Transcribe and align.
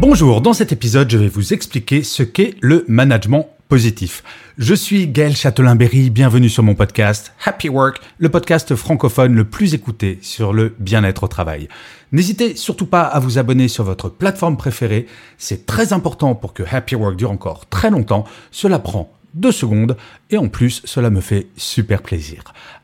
Bonjour, 0.00 0.40
dans 0.40 0.54
cet 0.54 0.72
épisode, 0.72 1.10
je 1.10 1.18
vais 1.18 1.28
vous 1.28 1.52
expliquer 1.52 2.02
ce 2.02 2.22
qu'est 2.22 2.54
le 2.62 2.86
management 2.88 3.48
positif. 3.68 4.24
Je 4.56 4.72
suis 4.72 5.06
Gaël 5.06 5.36
Châtelain-Berry, 5.36 6.08
bienvenue 6.08 6.48
sur 6.48 6.62
mon 6.62 6.74
podcast 6.74 7.34
Happy 7.44 7.68
Work, 7.68 8.00
le 8.16 8.30
podcast 8.30 8.74
francophone 8.74 9.34
le 9.34 9.44
plus 9.44 9.74
écouté 9.74 10.18
sur 10.22 10.54
le 10.54 10.74
bien-être 10.78 11.24
au 11.24 11.28
travail. 11.28 11.68
N'hésitez 12.12 12.56
surtout 12.56 12.86
pas 12.86 13.02
à 13.02 13.20
vous 13.20 13.36
abonner 13.36 13.68
sur 13.68 13.84
votre 13.84 14.08
plateforme 14.08 14.56
préférée, 14.56 15.06
c'est 15.36 15.66
très 15.66 15.92
important 15.92 16.34
pour 16.34 16.54
que 16.54 16.62
Happy 16.62 16.94
Work 16.94 17.16
dure 17.16 17.30
encore 17.30 17.68
très 17.68 17.90
longtemps, 17.90 18.24
cela 18.50 18.78
prend 18.78 19.12
deux 19.34 19.52
secondes 19.52 19.98
et 20.30 20.38
en 20.38 20.48
plus 20.48 20.80
cela 20.86 21.10
me 21.10 21.20
fait 21.20 21.48
super 21.58 22.00
plaisir. 22.00 22.42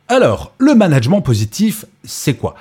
Alors, 0.08 0.52
le 0.58 0.74
management 0.74 1.22
positif, 1.22 1.86
c'est 2.04 2.34
quoi? 2.34 2.56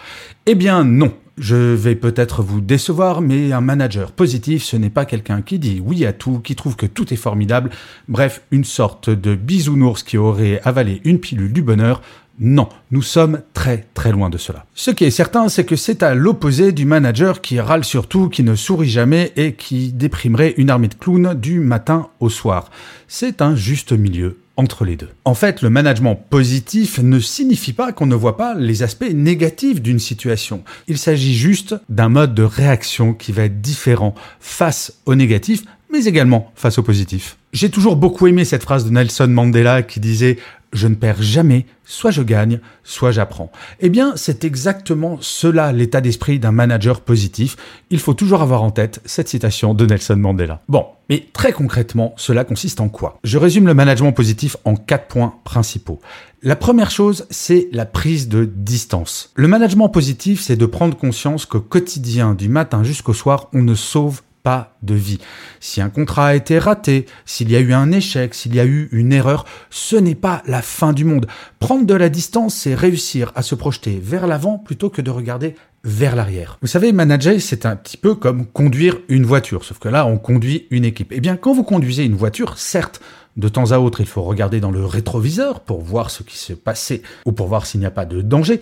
Eh 0.46 0.56
bien 0.56 0.86
non, 0.86 1.14
je 1.38 1.56
vais 1.56 1.96
peut-être 1.96 2.42
vous 2.42 2.62
décevoir, 2.62 3.22
mais 3.22 3.52
un 3.52 3.62
manager 3.62 4.12
positif, 4.12 4.64
ce 4.64 4.78
n'est 4.78 4.90
pas 4.90 5.06
quelqu'un 5.06 5.42
qui 5.42 5.60
dit 5.60 5.82
oui 5.84 6.06
à 6.06 6.14
tout, 6.14 6.40
qui 6.40 6.56
trouve 6.56 6.76
que 6.76 6.86
tout 6.86 7.14
est 7.14 7.18
formidable, 7.18 7.70
bref, 8.08 8.42
une 8.52 8.64
sorte 8.64 9.10
de 9.10 9.36
bisounours 9.36 10.04
qui 10.04 10.18
aurait 10.18 10.62
avalé 10.64 11.02
une 11.04 11.20
pilule 11.20 11.54
du 11.54 11.62
bonheur. 11.62 12.02
Non, 12.40 12.68
nous 12.92 13.02
sommes 13.02 13.42
très 13.54 13.88
très 13.94 14.12
loin 14.12 14.30
de 14.30 14.38
cela. 14.38 14.66
Ce 14.74 14.92
qui 14.92 15.06
est 15.06 15.12
certain, 15.12 15.48
c'est 15.48 15.64
que 15.64 15.78
c'est 15.78 16.04
à 16.04 16.16
l'opposé 16.16 16.74
du 16.74 16.86
manager 16.86 17.40
qui 17.42 17.60
râle 17.62 17.86
sur 17.86 18.08
tout, 18.08 18.28
qui 18.28 18.44
ne 18.44 18.56
sourit 18.56 18.90
jamais 18.90 19.32
et 19.38 19.54
qui 19.54 19.94
déprimerait 19.94 20.54
une 20.58 20.70
armée 20.70 20.90
de 20.90 20.96
clowns 20.96 21.34
du 21.34 21.60
matin 21.62 22.10
au 22.20 22.30
soir. 22.30 22.72
C'est 23.08 23.42
un 23.42 23.56
juste 23.56 23.94
milieu 23.94 24.40
entre 24.58 24.86
les 24.86 24.96
deux. 24.96 25.10
En 25.24 25.34
fait, 25.34 25.62
le 25.62 25.70
management 25.70 26.16
positif 26.16 27.00
ne 27.00 27.20
signifie 27.20 27.74
pas 27.74 27.92
qu'on 27.92 28.06
ne 28.06 28.16
voit 28.16 28.38
pas 28.38 28.54
les 28.54 28.84
aspects 28.84 29.12
négatifs 29.14 29.82
d'une 29.82 30.00
situation. 30.00 30.64
Il 30.88 30.98
s'agit 30.98 31.36
juste 31.36 31.76
d'un 31.90 32.10
mode 32.10 32.34
de 32.34 32.44
réaction 32.44 33.14
qui 33.14 33.32
va 33.32 33.44
être 33.44 33.62
différent 33.62 34.16
face 34.40 35.00
au 35.06 35.16
négatif, 35.16 35.64
mais 35.92 36.06
également 36.06 36.52
face 36.56 36.78
au 36.78 36.84
positif. 36.84 37.38
J'ai 37.54 37.70
toujours 37.70 37.96
beaucoup 37.96 38.28
aimé 38.28 38.44
cette 38.44 38.64
phrase 38.64 38.86
de 38.86 38.92
Nelson 38.92 39.28
Mandela 39.28 39.82
qui 39.82 40.00
disait 40.00 40.38
je 40.78 40.88
ne 40.88 40.96
perds 40.96 41.22
jamais, 41.22 41.66
soit 41.84 42.12
je 42.12 42.22
gagne, 42.22 42.60
soit 42.84 43.12
j'apprends. 43.12 43.52
Eh 43.80 43.90
bien, 43.90 44.14
c'est 44.16 44.44
exactement 44.44 45.18
cela 45.22 45.72
l'état 45.72 46.02
d'esprit 46.02 46.40
d'un 46.40 46.52
manager 46.52 47.02
positif. 47.02 47.56
Il 47.90 48.00
faut 48.00 48.14
toujours 48.14 48.42
avoir 48.42 48.64
en 48.64 48.72
tête 48.72 49.02
cette 49.06 49.30
citation 49.30 49.74
de 49.74 49.86
Nelson 49.86 50.16
Mandela. 50.18 50.62
Bon, 50.68 50.86
mais 51.10 51.28
très 51.34 51.52
concrètement, 51.52 52.14
cela 52.18 52.44
consiste 52.44 52.82
en 52.82 52.90
quoi? 52.90 53.20
Je 53.24 53.38
résume 53.38 53.68
le 53.68 53.74
management 53.74 54.12
positif 54.12 54.58
en 54.66 54.76
quatre 54.76 55.08
points 55.08 55.36
principaux. 55.44 56.00
La 56.42 56.56
première 56.56 56.92
chose, 56.92 57.26
c'est 57.30 57.70
la 57.72 57.86
prise 57.86 58.28
de 58.28 58.46
distance. 58.46 59.32
Le 59.36 59.48
management 59.48 59.90
positif, 59.90 60.42
c'est 60.42 60.56
de 60.56 60.66
prendre 60.66 60.98
conscience 60.98 61.46
qu'au 61.46 61.62
quotidien, 61.62 62.36
du 62.36 62.50
matin 62.50 62.84
jusqu'au 62.84 63.14
soir, 63.14 63.50
on 63.54 63.64
ne 63.64 63.76
sauve 63.76 64.22
pas 64.46 64.78
de 64.84 64.94
vie. 64.94 65.18
Si 65.60 65.82
un 65.82 65.90
contrat 65.90 66.28
a 66.28 66.36
été 66.36 66.60
raté, 66.60 67.08
s'il 67.26 67.52
y 67.52 67.56
a 67.56 67.60
eu 67.60 67.74
un 67.74 67.92
échec, 67.92 68.36
s'il 68.36 68.54
y 68.54 68.60
a 68.60 68.66
eu 68.66 68.90
une 68.92 69.12
erreur, 69.12 69.44
ce 69.72 69.96
n'est 69.96 70.14
pas 70.14 70.44
la 70.46 70.62
fin 70.62 70.94
du 70.94 71.04
monde. 71.04 71.26
Prendre 71.58 71.88
de 71.88 71.96
la 71.96 72.10
distance, 72.10 72.54
c'est 72.54 72.76
réussir 72.76 73.32
à 73.34 73.42
se 73.42 73.56
projeter 73.56 74.00
vers 74.00 74.28
l'avant 74.28 74.60
plutôt 74.60 74.92
que 74.92 75.02
de 75.02 75.10
regarder 75.10 75.56
vers 75.84 76.16
l'arrière. 76.16 76.60
Vous 76.62 76.68
savez, 76.68 76.92
manager, 76.92 77.42
c'est 77.42 77.66
un 77.66 77.76
petit 77.76 77.98
peu 77.98 78.14
comme 78.14 78.46
conduire 78.46 78.98
une 79.10 79.26
voiture, 79.26 79.66
sauf 79.66 79.80
que 79.80 79.90
là, 79.90 80.06
on 80.06 80.20
conduit 80.20 80.68
une 80.70 80.86
équipe. 80.86 81.12
Eh 81.12 81.22
bien, 81.22 81.38
quand 81.38 81.54
vous 81.54 81.64
conduisez 81.64 82.06
une 82.06 82.16
voiture, 82.16 82.60
certes, 82.60 83.02
de 83.36 83.50
temps 83.50 83.72
à 83.72 83.80
autre, 83.80 84.00
il 84.00 84.08
faut 84.08 84.22
regarder 84.22 84.60
dans 84.60 84.72
le 84.72 84.86
rétroviseur 84.86 85.60
pour 85.60 85.82
voir 85.82 86.10
ce 86.10 86.24
qui 86.24 86.38
s'est 86.38 86.56
passé 86.56 87.02
ou 87.26 87.34
pour 87.34 87.48
voir 87.48 87.66
s'il 87.66 87.82
n'y 87.82 87.86
a 87.86 87.92
pas 87.92 88.06
de 88.06 88.22
danger. 88.22 88.62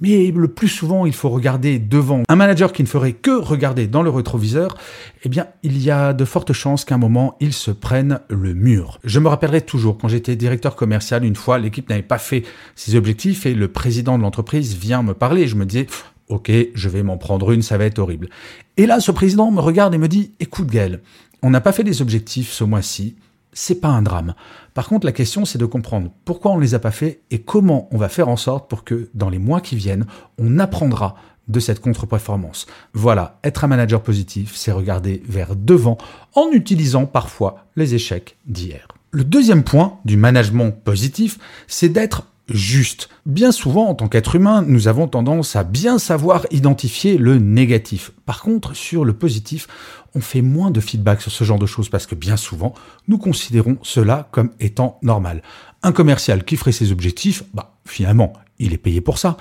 Mais 0.00 0.32
le 0.34 0.48
plus 0.48 0.68
souvent, 0.68 1.04
il 1.06 1.12
faut 1.12 1.28
regarder 1.28 1.78
devant. 1.78 2.22
Un 2.28 2.36
manager 2.36 2.72
qui 2.72 2.82
ne 2.82 2.88
ferait 2.88 3.12
que 3.12 3.30
regarder 3.30 3.86
dans 3.86 4.02
le 4.02 4.10
rétroviseur, 4.10 4.76
eh 5.24 5.28
bien, 5.28 5.46
il 5.62 5.80
y 5.80 5.90
a 5.90 6.12
de 6.12 6.24
fortes 6.24 6.52
chances 6.52 6.84
qu'à 6.84 6.94
un 6.94 6.98
moment, 6.98 7.36
il 7.40 7.52
se 7.52 7.70
prenne 7.70 8.20
le 8.28 8.54
mur. 8.54 8.98
Je 9.04 9.20
me 9.20 9.28
rappellerai 9.28 9.60
toujours, 9.60 9.98
quand 9.98 10.08
j'étais 10.08 10.36
directeur 10.36 10.74
commercial, 10.74 11.24
une 11.24 11.36
fois, 11.36 11.58
l'équipe 11.58 11.88
n'avait 11.88 12.02
pas 12.02 12.18
fait 12.18 12.44
ses 12.74 12.96
objectifs 12.96 13.46
et 13.46 13.54
le 13.54 13.68
président 13.68 14.16
de 14.16 14.22
l'entreprise 14.22 14.74
vient 14.74 15.02
me 15.02 15.12
parler. 15.12 15.46
Je 15.46 15.56
me 15.56 15.66
disais, 15.66 15.86
ok, 16.28 16.50
je 16.74 16.88
vais 16.88 17.02
m'en 17.02 17.18
prendre 17.18 17.52
une, 17.52 17.62
ça 17.62 17.76
va 17.76 17.84
être 17.84 17.98
horrible. 17.98 18.28
Et 18.76 18.86
là, 18.86 19.00
ce 19.00 19.12
président 19.12 19.50
me 19.50 19.60
regarde 19.60 19.94
et 19.94 19.98
me 19.98 20.08
dit, 20.08 20.32
écoute 20.40 20.68
Gaël, 20.68 21.00
on 21.42 21.50
n'a 21.50 21.60
pas 21.60 21.72
fait 21.72 21.82
les 21.82 22.00
objectifs 22.00 22.50
ce 22.50 22.64
mois-ci, 22.64 23.16
c'est 23.54 23.80
pas 23.80 23.88
un 23.88 24.02
drame. 24.02 24.34
Par 24.74 24.88
contre, 24.88 25.06
la 25.06 25.12
question, 25.12 25.44
c'est 25.44 25.58
de 25.58 25.64
comprendre 25.64 26.10
pourquoi 26.24 26.50
on 26.50 26.56
ne 26.56 26.62
les 26.62 26.74
a 26.74 26.78
pas 26.78 26.90
fait 26.90 27.22
et 27.30 27.40
comment 27.40 27.88
on 27.92 27.96
va 27.96 28.08
faire 28.08 28.28
en 28.28 28.36
sorte 28.36 28.68
pour 28.68 28.84
que 28.84 29.08
dans 29.14 29.30
les 29.30 29.38
mois 29.38 29.60
qui 29.60 29.76
viennent, 29.76 30.06
on 30.38 30.58
apprendra 30.58 31.16
de 31.48 31.60
cette 31.60 31.80
contre-performance. 31.80 32.66
Voilà, 32.92 33.38
être 33.44 33.64
un 33.64 33.68
manager 33.68 34.02
positif, 34.02 34.54
c'est 34.54 34.72
regarder 34.72 35.22
vers 35.26 35.56
devant 35.56 35.98
en 36.34 36.50
utilisant 36.50 37.06
parfois 37.06 37.66
les 37.76 37.94
échecs 37.94 38.36
d'hier. 38.46 38.88
Le 39.10 39.24
deuxième 39.24 39.62
point 39.62 39.98
du 40.04 40.16
management 40.16 40.72
positif, 40.72 41.38
c'est 41.68 41.88
d'être 41.88 42.26
juste. 42.48 43.08
Bien 43.26 43.52
souvent, 43.52 43.88
en 43.88 43.94
tant 43.94 44.08
qu'être 44.08 44.36
humain, 44.36 44.62
nous 44.66 44.88
avons 44.88 45.08
tendance 45.08 45.56
à 45.56 45.64
bien 45.64 45.98
savoir 45.98 46.46
identifier 46.50 47.16
le 47.16 47.38
négatif. 47.38 48.12
Par 48.26 48.42
contre, 48.42 48.74
sur 48.74 49.04
le 49.04 49.12
positif, 49.14 49.66
on 50.14 50.20
fait 50.20 50.42
moins 50.42 50.70
de 50.70 50.80
feedback 50.80 51.22
sur 51.22 51.32
ce 51.32 51.44
genre 51.44 51.58
de 51.58 51.66
choses 51.66 51.88
parce 51.88 52.06
que 52.06 52.14
bien 52.14 52.36
souvent, 52.36 52.74
nous 53.08 53.18
considérons 53.18 53.78
cela 53.82 54.28
comme 54.30 54.50
étant 54.60 54.98
normal. 55.02 55.42
Un 55.82 55.92
commercial 55.92 56.44
qui 56.44 56.56
ferait 56.56 56.72
ses 56.72 56.92
objectifs, 56.92 57.44
bah, 57.54 57.76
finalement, 57.84 58.32
il 58.58 58.72
est 58.72 58.78
payé 58.78 59.00
pour 59.00 59.18
ça. 59.18 59.36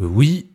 Euh, 0.00 0.06
oui, 0.06 0.50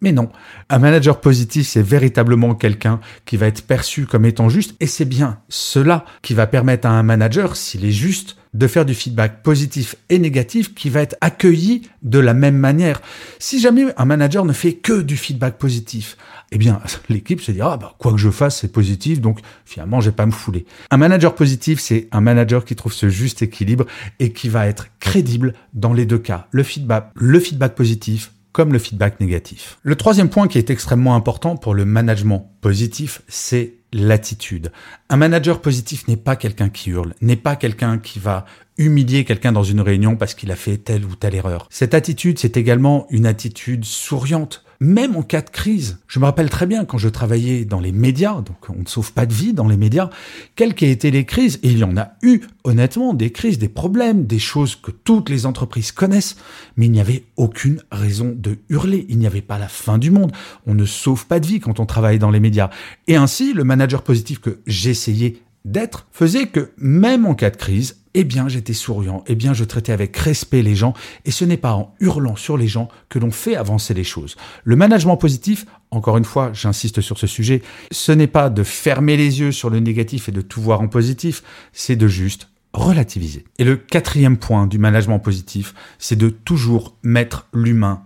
mais 0.00 0.12
non, 0.12 0.30
un 0.68 0.80
manager 0.80 1.20
positif, 1.20 1.68
c'est 1.68 1.82
véritablement 1.82 2.56
quelqu'un 2.56 3.00
qui 3.24 3.36
va 3.36 3.46
être 3.46 3.64
perçu 3.64 4.04
comme 4.04 4.24
étant 4.24 4.48
juste, 4.48 4.74
et 4.80 4.88
c'est 4.88 5.04
bien 5.04 5.38
cela 5.48 6.04
qui 6.22 6.34
va 6.34 6.48
permettre 6.48 6.88
à 6.88 6.90
un 6.90 7.04
manager, 7.04 7.54
s'il 7.54 7.84
est 7.84 7.92
juste, 7.92 8.36
de 8.54 8.66
faire 8.66 8.84
du 8.84 8.94
feedback 8.94 9.42
positif 9.42 9.96
et 10.08 10.18
négatif 10.18 10.74
qui 10.74 10.90
va 10.90 11.00
être 11.00 11.16
accueilli 11.20 11.82
de 12.02 12.18
la 12.18 12.34
même 12.34 12.56
manière. 12.56 13.00
Si 13.38 13.60
jamais 13.60 13.86
un 13.96 14.04
manager 14.04 14.44
ne 14.44 14.52
fait 14.52 14.74
que 14.74 15.00
du 15.00 15.16
feedback 15.16 15.58
positif, 15.58 16.16
eh 16.50 16.58
bien, 16.58 16.80
l'équipe 17.08 17.40
se 17.40 17.52
dira, 17.52 17.74
ah 17.74 17.76
bah, 17.76 17.94
quoi 17.98 18.12
que 18.12 18.18
je 18.18 18.30
fasse, 18.30 18.60
c'est 18.60 18.72
positif, 18.72 19.20
donc 19.20 19.40
finalement, 19.64 20.00
je 20.00 20.10
vais 20.10 20.16
pas 20.16 20.26
me 20.26 20.32
fouler. 20.32 20.66
Un 20.90 20.98
manager 20.98 21.34
positif, 21.34 21.80
c'est 21.80 22.08
un 22.12 22.20
manager 22.20 22.64
qui 22.64 22.76
trouve 22.76 22.92
ce 22.92 23.08
juste 23.08 23.42
équilibre 23.42 23.86
et 24.20 24.32
qui 24.32 24.48
va 24.48 24.66
être 24.66 24.88
crédible 25.00 25.54
dans 25.72 25.92
les 25.92 26.06
deux 26.06 26.18
cas. 26.18 26.46
Le 26.50 26.62
feedback, 26.62 27.10
le 27.14 27.40
feedback 27.40 27.74
positif 27.74 28.32
comme 28.52 28.72
le 28.74 28.78
feedback 28.78 29.18
négatif. 29.18 29.78
Le 29.82 29.96
troisième 29.96 30.28
point 30.28 30.46
qui 30.46 30.58
est 30.58 30.68
extrêmement 30.68 31.14
important 31.14 31.56
pour 31.56 31.72
le 31.72 31.86
management 31.86 32.52
positif, 32.60 33.22
c'est 33.26 33.76
l'attitude. 33.92 34.72
Un 35.08 35.16
manager 35.16 35.60
positif 35.60 36.08
n'est 36.08 36.16
pas 36.16 36.36
quelqu'un 36.36 36.68
qui 36.68 36.90
hurle, 36.90 37.14
n'est 37.20 37.36
pas 37.36 37.56
quelqu'un 37.56 37.98
qui 37.98 38.18
va 38.18 38.46
humilier 38.78 39.24
quelqu'un 39.24 39.52
dans 39.52 39.62
une 39.62 39.80
réunion 39.80 40.16
parce 40.16 40.34
qu'il 40.34 40.50
a 40.50 40.56
fait 40.56 40.78
telle 40.78 41.04
ou 41.04 41.14
telle 41.14 41.34
erreur. 41.34 41.66
Cette 41.70 41.94
attitude, 41.94 42.38
c'est 42.38 42.56
également 42.56 43.06
une 43.10 43.26
attitude 43.26 43.84
souriante 43.84 44.64
même 44.82 45.16
en 45.16 45.22
cas 45.22 45.42
de 45.42 45.50
crise. 45.50 45.98
Je 46.08 46.18
me 46.18 46.24
rappelle 46.24 46.50
très 46.50 46.66
bien 46.66 46.84
quand 46.84 46.98
je 46.98 47.08
travaillais 47.08 47.64
dans 47.64 47.78
les 47.78 47.92
médias, 47.92 48.34
donc 48.40 48.68
on 48.68 48.80
ne 48.80 48.86
sauve 48.86 49.12
pas 49.12 49.26
de 49.26 49.32
vie 49.32 49.52
dans 49.52 49.68
les 49.68 49.76
médias, 49.76 50.10
quelles 50.56 50.74
qu'aient 50.74 50.90
été 50.90 51.12
les 51.12 51.24
crises, 51.24 51.60
et 51.62 51.68
il 51.68 51.78
y 51.78 51.84
en 51.84 51.96
a 51.96 52.12
eu 52.22 52.40
honnêtement 52.64 53.14
des 53.14 53.30
crises, 53.30 53.58
des 53.58 53.68
problèmes, 53.68 54.26
des 54.26 54.40
choses 54.40 54.74
que 54.74 54.90
toutes 54.90 55.30
les 55.30 55.46
entreprises 55.46 55.92
connaissent, 55.92 56.36
mais 56.76 56.86
il 56.86 56.92
n'y 56.92 57.00
avait 57.00 57.24
aucune 57.36 57.80
raison 57.92 58.34
de 58.36 58.58
hurler, 58.68 59.06
il 59.08 59.18
n'y 59.18 59.26
avait 59.26 59.40
pas 59.40 59.58
la 59.58 59.68
fin 59.68 59.98
du 59.98 60.10
monde, 60.10 60.32
on 60.66 60.74
ne 60.74 60.84
sauve 60.84 61.26
pas 61.26 61.38
de 61.38 61.46
vie 61.46 61.60
quand 61.60 61.78
on 61.78 61.86
travaille 61.86 62.18
dans 62.18 62.30
les 62.30 62.40
médias. 62.40 62.70
Et 63.06 63.14
ainsi, 63.14 63.52
le 63.52 63.62
manager 63.62 64.02
positif 64.02 64.40
que 64.40 64.58
j'essayais 64.66 65.36
d'être 65.64 66.06
faisait 66.10 66.46
que 66.46 66.72
même 66.76 67.26
en 67.26 67.34
cas 67.34 67.50
de 67.50 67.56
crise, 67.56 68.02
eh 68.14 68.24
bien 68.24 68.48
j'étais 68.48 68.72
souriant, 68.72 69.24
eh 69.26 69.34
bien 69.34 69.54
je 69.54 69.64
traitais 69.64 69.92
avec 69.92 70.16
respect 70.16 70.62
les 70.62 70.74
gens, 70.74 70.94
et 71.24 71.30
ce 71.30 71.44
n'est 71.44 71.56
pas 71.56 71.72
en 71.74 71.94
hurlant 72.00 72.36
sur 72.36 72.56
les 72.56 72.68
gens 72.68 72.88
que 73.08 73.18
l'on 73.18 73.30
fait 73.30 73.56
avancer 73.56 73.94
les 73.94 74.04
choses. 74.04 74.36
Le 74.64 74.76
management 74.76 75.16
positif, 75.16 75.66
encore 75.90 76.18
une 76.18 76.24
fois, 76.24 76.52
j'insiste 76.52 77.00
sur 77.00 77.18
ce 77.18 77.26
sujet, 77.26 77.62
ce 77.90 78.12
n'est 78.12 78.26
pas 78.26 78.50
de 78.50 78.62
fermer 78.62 79.16
les 79.16 79.40
yeux 79.40 79.52
sur 79.52 79.70
le 79.70 79.80
négatif 79.80 80.28
et 80.28 80.32
de 80.32 80.42
tout 80.42 80.60
voir 80.60 80.80
en 80.80 80.88
positif, 80.88 81.42
c'est 81.72 81.96
de 81.96 82.08
juste 82.08 82.48
relativiser. 82.72 83.44
Et 83.58 83.64
le 83.64 83.76
quatrième 83.76 84.38
point 84.38 84.66
du 84.66 84.78
management 84.78 85.18
positif, 85.18 85.74
c'est 85.98 86.16
de 86.16 86.28
toujours 86.30 86.96
mettre 87.02 87.48
l'humain 87.52 88.02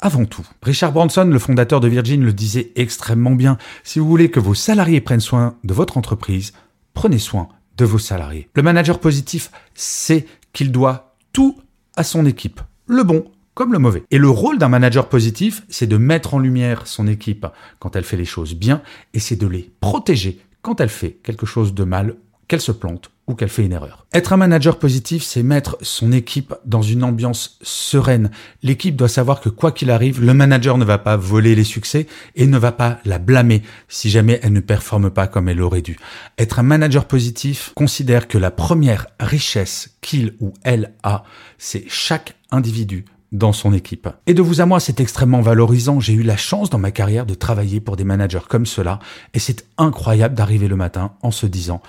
avant 0.00 0.24
tout. 0.24 0.46
Richard 0.62 0.92
Branson, 0.92 1.24
le 1.24 1.38
fondateur 1.38 1.80
de 1.80 1.88
Virgin, 1.88 2.24
le 2.24 2.32
disait 2.32 2.72
extrêmement 2.76 3.32
bien. 3.32 3.58
Si 3.84 3.98
vous 3.98 4.08
voulez 4.08 4.30
que 4.30 4.40
vos 4.40 4.54
salariés 4.54 5.00
prennent 5.00 5.20
soin 5.20 5.56
de 5.64 5.74
votre 5.74 5.98
entreprise, 5.98 6.52
prenez 7.00 7.18
soin 7.18 7.48
de 7.78 7.86
vos 7.86 7.98
salariés. 7.98 8.50
Le 8.54 8.62
manager 8.62 9.00
positif 9.00 9.50
sait 9.72 10.26
qu'il 10.52 10.70
doit 10.70 11.14
tout 11.32 11.56
à 11.96 12.04
son 12.04 12.26
équipe, 12.26 12.60
le 12.86 13.04
bon 13.04 13.24
comme 13.54 13.72
le 13.72 13.78
mauvais. 13.78 14.04
Et 14.10 14.18
le 14.18 14.28
rôle 14.28 14.58
d'un 14.58 14.68
manager 14.68 15.08
positif, 15.08 15.62
c'est 15.70 15.86
de 15.86 15.96
mettre 15.96 16.34
en 16.34 16.38
lumière 16.38 16.86
son 16.86 17.06
équipe 17.06 17.46
quand 17.78 17.96
elle 17.96 18.04
fait 18.04 18.18
les 18.18 18.26
choses 18.26 18.54
bien, 18.54 18.82
et 19.14 19.18
c'est 19.18 19.36
de 19.36 19.46
les 19.46 19.72
protéger 19.80 20.40
quand 20.60 20.78
elle 20.82 20.90
fait 20.90 21.12
quelque 21.22 21.46
chose 21.46 21.72
de 21.72 21.84
mal, 21.84 22.16
qu'elle 22.50 22.60
se 22.60 22.72
plante 22.72 23.12
ou 23.28 23.36
qu'elle 23.36 23.48
fait 23.48 23.64
une 23.64 23.70
erreur. 23.70 24.06
Être 24.12 24.32
un 24.32 24.36
manager 24.36 24.80
positif, 24.80 25.22
c'est 25.22 25.44
mettre 25.44 25.78
son 25.82 26.10
équipe 26.10 26.52
dans 26.64 26.82
une 26.82 27.04
ambiance 27.04 27.58
sereine. 27.62 28.32
L'équipe 28.64 28.96
doit 28.96 29.06
savoir 29.06 29.40
que 29.40 29.48
quoi 29.48 29.70
qu'il 29.70 29.92
arrive, 29.92 30.20
le 30.20 30.34
manager 30.34 30.76
ne 30.76 30.84
va 30.84 30.98
pas 30.98 31.16
voler 31.16 31.54
les 31.54 31.62
succès 31.62 32.08
et 32.34 32.48
ne 32.48 32.58
va 32.58 32.72
pas 32.72 32.98
la 33.04 33.18
blâmer 33.18 33.62
si 33.88 34.10
jamais 34.10 34.40
elle 34.42 34.52
ne 34.52 34.58
performe 34.58 35.10
pas 35.10 35.28
comme 35.28 35.48
elle 35.48 35.62
aurait 35.62 35.80
dû. 35.80 35.96
Être 36.38 36.58
un 36.58 36.64
manager 36.64 37.04
positif 37.06 37.70
considère 37.76 38.26
que 38.26 38.36
la 38.36 38.50
première 38.50 39.06
richesse 39.20 39.96
qu'il 40.00 40.34
ou 40.40 40.52
elle 40.64 40.94
a, 41.04 41.22
c'est 41.56 41.84
chaque 41.86 42.34
individu 42.50 43.04
dans 43.32 43.52
son 43.52 43.72
équipe. 43.72 44.08
Et 44.26 44.34
de 44.34 44.42
vous 44.42 44.60
à 44.60 44.66
moi, 44.66 44.80
c'est 44.80 45.00
extrêmement 45.00 45.40
valorisant. 45.40 46.00
J'ai 46.00 46.14
eu 46.14 46.22
la 46.22 46.36
chance 46.36 46.68
dans 46.70 46.78
ma 46.78 46.90
carrière 46.90 47.26
de 47.26 47.34
travailler 47.34 47.80
pour 47.80 47.96
des 47.96 48.04
managers 48.04 48.40
comme 48.48 48.66
cela. 48.66 48.98
Et 49.34 49.38
c'est 49.38 49.66
incroyable 49.78 50.34
d'arriver 50.34 50.68
le 50.68 50.76
matin 50.76 51.12
en 51.22 51.30
se 51.30 51.46
disant, 51.46 51.80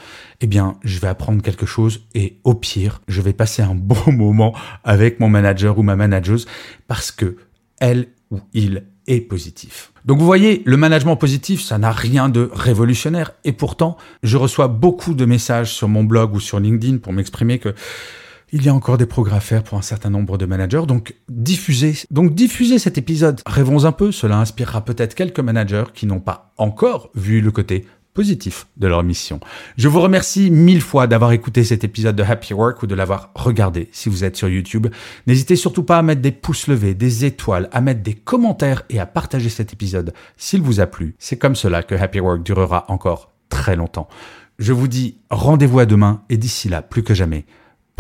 eh 0.41 0.47
bien, 0.47 0.77
je 0.83 0.99
vais 0.99 1.07
apprendre 1.07 1.41
quelque 1.41 1.65
chose 1.65 2.01
et 2.13 2.38
au 2.43 2.53
pire, 2.53 3.01
je 3.07 3.21
vais 3.21 3.33
passer 3.33 3.61
un 3.61 3.75
bon 3.75 4.11
moment 4.11 4.53
avec 4.83 5.19
mon 5.19 5.29
manager 5.29 5.77
ou 5.79 5.83
ma 5.83 5.95
manageuse 5.95 6.45
parce 6.88 7.11
que 7.11 7.38
elle 7.79 8.07
ou 8.29 8.39
il 8.53 8.83
est 9.07 9.21
positif. 9.21 9.91
Donc 10.05 10.19
vous 10.19 10.25
voyez, 10.25 10.61
le 10.65 10.77
management 10.77 11.15
positif, 11.15 11.61
ça 11.61 11.77
n'a 11.77 11.91
rien 11.91 12.29
de 12.29 12.49
révolutionnaire. 12.53 13.31
Et 13.43 13.51
pourtant, 13.51 13.97
je 14.23 14.38
reçois 14.38 14.67
beaucoup 14.67 15.13
de 15.13 15.25
messages 15.25 15.73
sur 15.73 15.88
mon 15.88 16.03
blog 16.03 16.33
ou 16.35 16.39
sur 16.39 16.59
LinkedIn 16.59 16.97
pour 16.97 17.13
m'exprimer 17.13 17.59
que 17.59 17.73
il 18.51 18.65
y 18.65 18.69
a 18.69 18.74
encore 18.74 18.98
des 18.98 19.06
progrès 19.06 19.38
à 19.38 19.39
faire 19.39 19.63
pour 19.63 19.77
un 19.77 19.81
certain 19.81 20.09
nombre 20.09 20.38
de 20.38 20.45
managers, 20.45 20.83
donc 20.88 21.15
diffusez, 21.30 21.95
donc 22.12 22.36
diffusez 22.36 22.80
cet 22.80 22.98
épisode. 22.98 23.42
Rêvons 23.45 23.86
un 23.86 23.92
peu, 23.92 24.12
cela 24.12 24.38
inspirera 24.38 24.83
peut-être 24.83 25.15
quelques 25.15 25.39
managers 25.39 25.86
qui 25.94 26.06
n'ont 26.06 26.19
pas 26.19 26.51
encore 26.57 27.09
vu 27.15 27.42
le 27.42 27.51
côté 27.51 27.86
positif 28.13 28.68
de 28.75 28.88
leur 28.88 29.03
mission. 29.03 29.39
Je 29.77 29.88
vous 29.88 30.01
remercie 30.01 30.51
mille 30.51 30.81
fois 30.81 31.07
d'avoir 31.07 31.31
écouté 31.31 31.63
cet 31.63 31.86
épisode 31.86 32.15
de 32.15 32.24
Happy 32.24 32.53
Work 32.53 32.83
ou 32.83 32.88
de 32.88 32.95
l'avoir 32.95 33.31
regardé 33.36 33.88
si 33.94 34.09
vous 34.09 34.25
êtes 34.25 34.36
sur 34.36 34.50
YouTube. 34.50 34.88
N'hésitez 35.27 35.56
surtout 35.56 35.83
pas 35.83 35.98
à 35.98 36.01
mettre 36.01 36.21
des 36.21 36.33
pouces 36.33 36.68
levés, 36.68 36.94
des 36.94 37.24
étoiles, 37.24 37.69
à 37.71 37.80
mettre 37.80 38.01
des 38.01 38.13
commentaires 38.15 38.83
et 38.89 39.00
à 39.00 39.06
partager 39.06 39.50
cet 39.50 39.71
épisode 39.71 40.13
s'il 40.36 40.62
vous 40.62 40.81
a 40.81 40.88
plu. 40.88 41.15
C'est 41.19 41.38
comme 41.38 41.56
cela 41.56 41.83
que 41.83 41.95
Happy 41.95 42.19
Work 42.19 42.44
durera 42.44 42.86
encore 42.89 43.31
très 43.48 43.77
longtemps. 43.77 44.09
Je 44.59 44.74
vous 44.74 44.88
dis 44.88 45.18
rendez-vous 45.30 45.80
à 45.80 45.86
demain 45.86 46.21
et 46.30 46.38
d'ici 46.38 46.69
là, 46.69 46.81
plus 46.81 47.03
que 47.03 47.13
jamais, 47.13 47.45